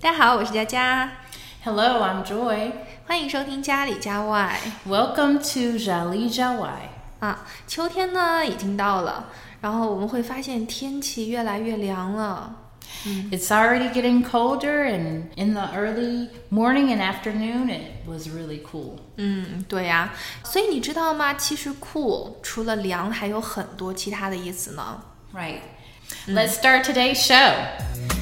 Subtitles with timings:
[0.00, 1.10] 大家好，我是佳佳。
[1.64, 2.72] Hello, I'm Joy.
[3.06, 6.88] 欢迎收听家里家外 Welcome to Jali Jawai.
[7.20, 7.46] 啊。
[7.66, 9.26] 秋天呢已经到了，
[9.60, 12.56] 然后我们会发现天气越来越凉了。
[13.30, 18.98] It's already getting colder, and in the early morning and afternoon, it was really cool.
[19.16, 20.12] 嗯，对呀、
[20.42, 21.34] 所以你知道吗？
[21.34, 25.02] 其实 cool 除了凉，还有很多其他的意思呢。
[25.34, 25.60] Right.
[26.28, 28.17] Let's start today's show.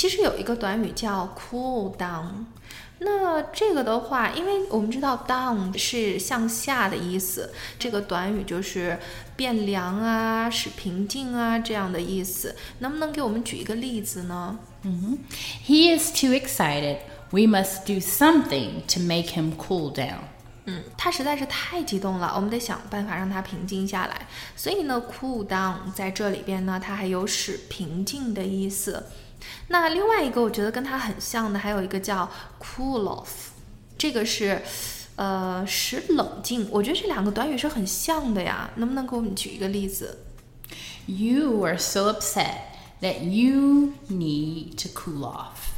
[0.00, 2.46] 其实有一个短语叫 cool down。
[3.00, 8.98] 那这个的话，因为我们知道 down 是向下的意思，这个短语就是
[9.36, 12.56] 变凉啊、使平静啊这样的意思。
[12.78, 14.58] 能不能给我们举一个例子呢？
[14.84, 15.18] 嗯
[15.66, 16.96] ，He is too excited.
[17.28, 20.20] We must do something to make him cool down.
[20.64, 24.26] 嗯，他实在是太激动了，我们得想办法让他平静下来。
[24.56, 29.04] 所以呢，cool down 在这里边呢，它还有使平静的意思。
[29.68, 33.28] 那另外一个我觉得跟它很像的，还有一个叫 cool off，
[33.96, 34.62] 这个是
[35.16, 36.68] 呃使冷静。
[36.70, 40.24] 我觉得这两个短语是很像的呀，能不能给我们举一个例子
[41.06, 42.56] ？You are so upset
[43.00, 45.70] that you need to cool off.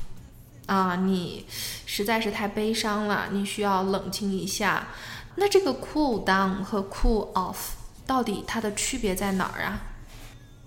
[0.67, 1.47] 啊，你
[1.87, 4.89] 实在是太悲伤了，你需要冷静一下。
[5.37, 7.73] 那这个 cool down 和 cool off
[8.07, 9.81] 到底它的区别在哪儿啊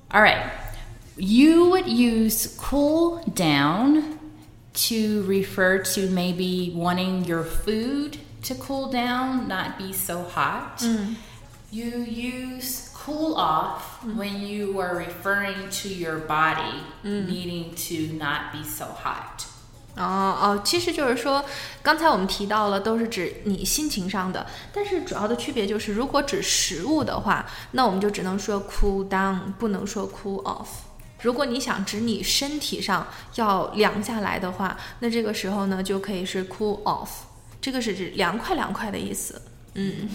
[0.09, 0.49] ？All right.
[1.16, 4.18] You would use cool down
[4.88, 10.82] to refer to maybe wanting your food to cool down, not be so hot.
[11.70, 18.64] You use cool off when you are referring to your body needing to not be
[18.64, 19.44] so hot.
[19.96, 21.44] 哦哦，其实就是说，
[21.82, 30.68] 刚才我们提到了，都是指你心情上的，但是主要的区别就是，如果指食物的话，那我们就只能说 cool down，不能说 cool off。
[31.25, 37.09] 如果你想指你身体上要凉下来的话，那这个时候呢，就可以是 cool off，
[37.59, 39.41] 这个是指凉快凉快的意思。
[39.73, 40.07] 嗯，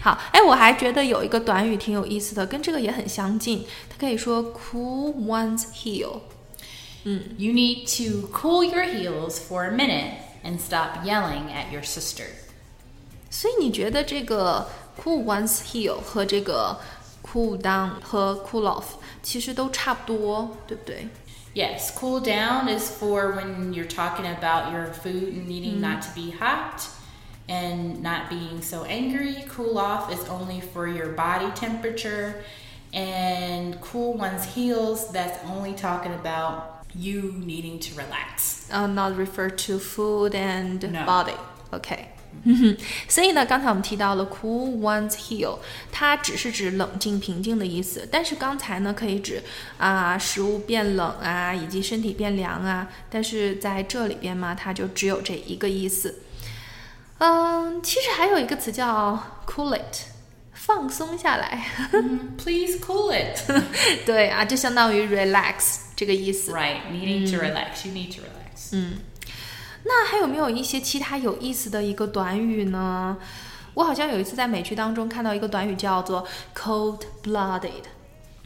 [0.00, 6.20] 好，哎，我还觉得有一个短语挺有意思的，跟这个也很相近，它可以说 cool one's heel。
[7.02, 10.12] 嗯 You need to cool your heels for a minute
[10.44, 12.26] and stop yelling at your sister.
[13.30, 14.68] 所以你觉得这个
[15.02, 16.78] cool one's heel 和这个
[17.22, 18.84] cool down 和 cool off
[19.23, 21.07] 其实都差不多，对不对？
[21.55, 26.09] Yes, cool down is for when you're talking about your food and needing not to
[26.13, 26.87] be hot
[27.47, 29.45] and not being so angry.
[29.49, 32.43] Cool off is only for your body temperature.
[32.93, 38.67] And cool one's heels, that's only talking about you needing to relax.
[38.69, 41.05] 呃、n o t refer to food and No.
[41.05, 41.35] body。
[42.46, 42.76] OK。
[43.08, 45.58] 所以呢，刚才我们提到了 cool one's heel，
[45.90, 48.08] 它只是指冷静、平静的意思。
[48.10, 49.42] 但是刚才呢，可以指
[49.78, 52.88] 啊、食物变冷啊，以及身体变凉啊。
[53.10, 56.20] 但是在这里边嘛，它就只有这一个意思。
[57.18, 60.08] 嗯，其实还有一个词叫 cool it，
[60.52, 61.66] 放松下来。
[62.36, 63.38] Please cool it.
[64.04, 66.52] 对啊，就相当于 relax 这个意思。
[66.52, 67.86] right, needing to relax.
[67.86, 68.94] You need to relax.
[69.83, 73.17] 那还有没有一些其他有意思的一个短语呢？
[73.75, 77.83] 我好像有一次在美剧当中看到一个短语叫做 cold-blooded。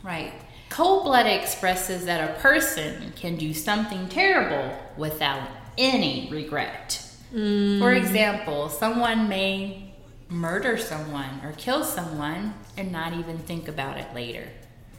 [0.04, 0.32] Right.
[0.70, 5.44] Cold blooded expresses that a person can do something terrible without
[5.78, 7.00] any regret.
[7.32, 9.92] For example, someone may
[10.30, 14.44] murder someone or kill someone and not even think about it later.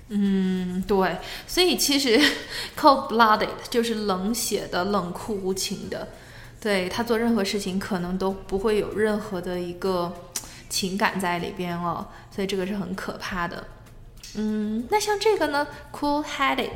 [0.08, 2.20] 嗯，对，所以其实
[2.76, 6.08] cold-blooded 就是冷血的、冷酷无情的。
[6.59, 10.13] 对他做任何事情可能都不会有任何的一个
[10.69, 13.65] 情感在里边哦，所以这个是很可怕的。
[14.35, 16.71] 嗯，那像这个呢，cool-headed。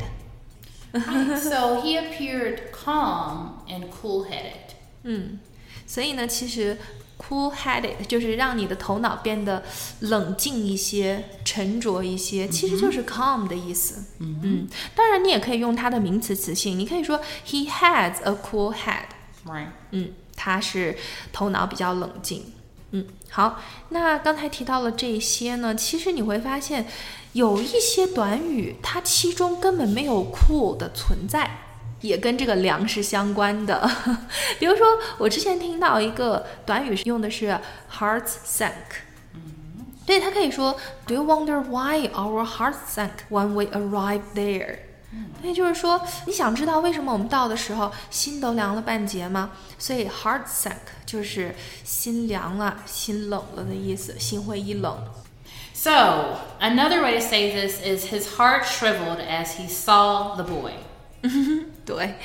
[1.40, 4.76] so he appeared calm and cool headed.
[5.04, 5.40] 嗯，
[5.86, 6.78] 所以呢，其实
[7.18, 9.64] cool-headed 就是让你的头脑变得
[10.00, 14.04] 冷静一些、沉着一些，其实就是 calm 的意思。
[14.20, 19.06] 嗯当然你也可以用它的名词词性，你可以说 he has a cool head。
[19.46, 19.68] Right.
[19.92, 20.98] 嗯，他是
[21.32, 22.54] 头脑比较冷静。
[22.92, 23.60] 嗯，好，
[23.90, 26.86] 那刚才提到了这些呢，其实你会发现
[27.34, 31.60] 有一些短语，它其中根本没有 cool 的存在。
[32.02, 33.90] 也跟这个粮食相关的，
[34.60, 34.86] 比如说，
[35.18, 37.58] 我之前听到一个短语用的是
[37.98, 38.74] hearts sank，
[40.06, 40.76] 对，他可以说
[41.08, 44.80] Do you wonder why our hearts sank when we arrived there？
[45.43, 49.53] 那就是说，你想知道为什么我们到的时候心都凉了半截吗？
[49.79, 50.75] 所以 heart sank
[51.07, 54.99] 就是心凉了、心冷了的意思，心灰意冷。
[55.73, 60.73] So, another way to say this is his heart shriveled as he saw the boy.
[61.87, 62.17] 对，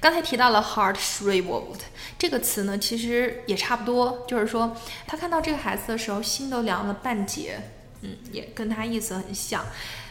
[0.00, 1.80] 刚才提到了 heart shriveled
[2.18, 4.74] 这个词呢，其实也差不多，就是说
[5.06, 7.60] 他看到这个孩子的时候，心都凉了半截。
[8.02, 9.64] 嗯，也跟他意思很像。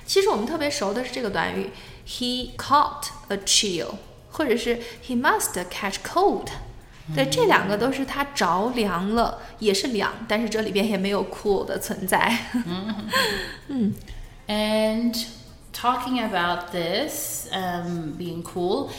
[0.05, 1.71] 其实我们特别熟的是这个短语，
[2.07, 3.95] he caught a chill，
[4.31, 6.47] 或者是 he must catch cold。
[7.15, 12.37] 对，这两个都是他着凉了，也是凉，但是这里边也没有 cool 的存在。
[14.47, 15.15] And
[15.73, 18.89] talking about this um, being cool,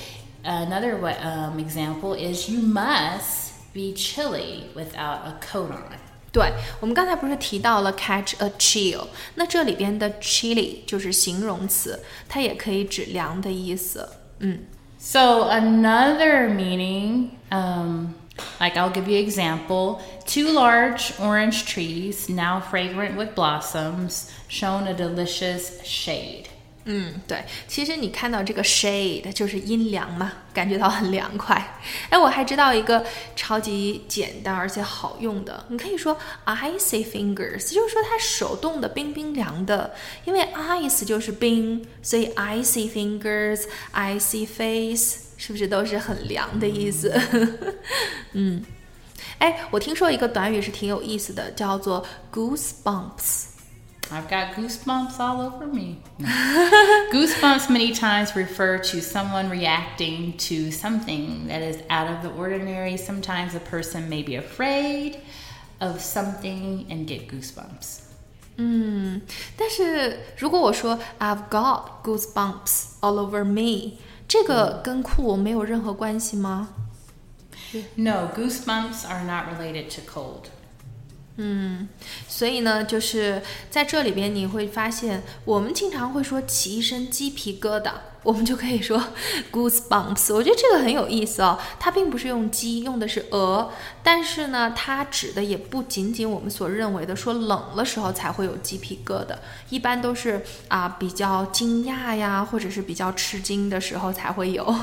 [0.42, 6.05] another wa- um, example is you must be chilly without a coat on.
[6.36, 14.08] 对，我们刚才不是提到了 catch a chill，那这里边的 chilly 就是形容词，它也可以指凉的意思。
[14.38, 14.60] 嗯
[14.98, 18.14] So another meaning, um,
[18.60, 19.98] like I'll give you example.
[20.24, 26.44] Two large orange trees, now fragrant with blossoms, shown a delicious shade.
[26.89, 31.77] 嗯，对，其实你看到这个 shade 就是阴凉嘛，感觉到很凉快。
[32.09, 33.05] 哎，我还知道一个
[33.35, 39.93] 超级简单而且好用的，你可以说 icy fingers，就是说他手冻的冰冰凉的，
[40.23, 47.13] 因为 ice 就是冰，所以 icy fingers，icy face 是不是都是很凉的意思？
[48.31, 48.63] 嗯，
[49.39, 53.56] 哎，我听说一个短语是挺有意思的，叫做 goosebumps。
[54.10, 55.98] I've got goosebumps all over me.
[57.12, 62.98] goosebumps many times refer to someone reacting to something that is out of the ordinary.
[62.98, 65.20] Sometimes a person may be afraid
[65.80, 68.00] of something and get goosebumps.
[68.56, 69.22] 嗯，
[69.56, 73.98] 但是如果我说 I've got goosebumps all over me，
[74.28, 76.68] 这个跟酷没有任何关系吗？
[77.94, 80.50] No, goosebumps are not related to cold.
[81.39, 81.87] 嗯，
[82.27, 87.91] 所以呢，就是在这里边你会发现，我们经常会说起一身鸡皮疙瘩，
[88.23, 88.99] 我们就可以说
[89.53, 90.33] goosebumps。
[90.33, 99.35] 我觉得这个很有意思哦，它并不是用鸡，用的是鹅，但是呢，它指的也不仅仅我们所认为的说冷的时候才会有鸡皮疙瘩，
[99.69, 104.75] 一般都是啊比较惊讶呀，或者是比较吃惊的时候才会有。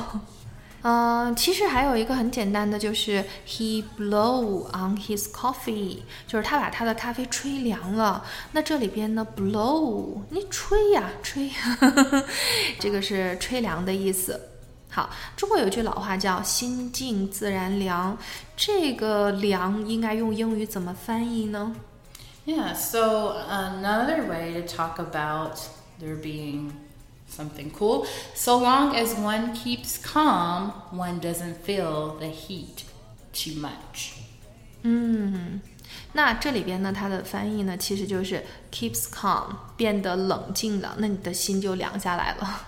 [0.83, 8.23] 嗯，其实还有一个很简单的，就是 he blow on his coffee，就是他把他的咖啡吹凉了。
[8.53, 11.51] 那这里边呢，blow，你吹呀，吹，
[12.79, 14.39] 这个是吹凉的意思。
[14.89, 18.17] 好，中国有句老话叫“心静自然凉”，
[18.55, 21.75] 这个“凉”应该用英语怎么翻译呢？
[22.45, 25.57] Yeah, so another way to talk about
[26.01, 26.71] there being
[27.33, 32.83] something cool, so long as one keeps calm, one doesn't feel the heat
[33.31, 34.13] too much.
[34.81, 35.61] 嗯，
[36.13, 42.67] 那这里边呢，它的翻译呢，其实就是 keeps calm，变得冷静了，那你的心就凉下来了。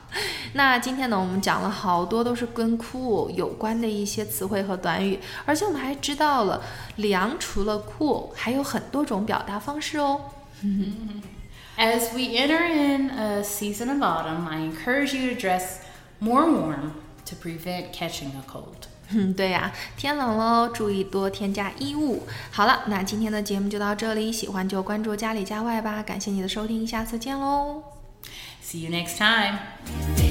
[0.54, 6.62] 那今天呢，我们讲了好多都是跟 cool 有关的一些词汇和短语，而且我们还知道了
[6.98, 10.22] 凉除了 cool 还有很多种表达方式哦。
[11.78, 15.80] As we enter in a season of autumn, I encourage you to dress
[16.20, 16.94] more warm
[17.26, 18.88] to prevent catching a cold.
[19.14, 22.28] 嗯，对呀、天冷喽，注意多添加衣物。
[22.52, 26.02] 好了，那今天的节目就到这里，喜欢就关注家里家外吧。
[26.04, 27.84] 感谢你的收听，下次见喽。
[28.64, 30.25] See you next time.